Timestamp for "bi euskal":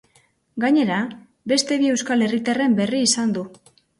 1.83-2.27